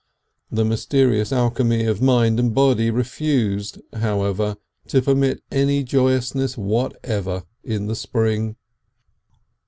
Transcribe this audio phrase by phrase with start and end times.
[0.51, 7.85] The mysterious alchemy of mind and body refused, however, to permit any joyousness whatever in
[7.85, 8.55] the spring.